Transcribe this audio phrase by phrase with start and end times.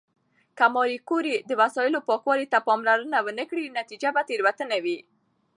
[0.57, 4.99] که ماري کوري د وسایلو پاکوالي ته پاملرنه ونه کړي، نتیجه به تېروتنه وي.